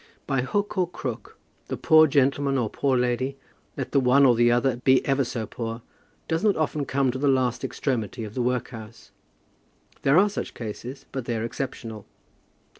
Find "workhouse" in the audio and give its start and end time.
8.41-9.11